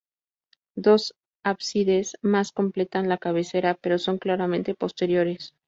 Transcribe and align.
Dos 0.75 1.13
ábsides 1.45 2.17
más 2.23 2.51
completan 2.53 3.07
la 3.07 3.19
cabecera, 3.19 3.77
pero 3.79 3.99
son 3.99 4.17
claramente 4.17 4.73
posteriores. 4.73 5.53